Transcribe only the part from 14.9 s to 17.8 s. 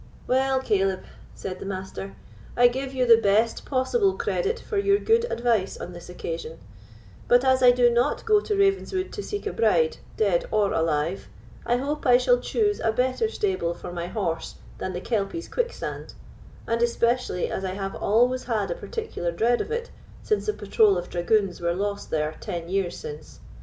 the Kelpie's quicksand, and especially as I